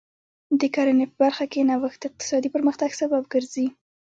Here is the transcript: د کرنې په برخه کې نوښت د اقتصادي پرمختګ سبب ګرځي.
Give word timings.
د 0.59 0.61
کرنې 0.75 1.05
په 1.09 1.15
برخه 1.23 1.45
کې 1.51 1.67
نوښت 1.69 1.99
د 2.01 2.03
اقتصادي 2.09 2.49
پرمختګ 2.55 2.89
سبب 3.01 3.23
ګرځي. 3.33 3.67